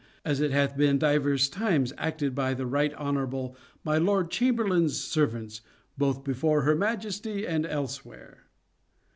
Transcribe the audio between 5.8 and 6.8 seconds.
both before her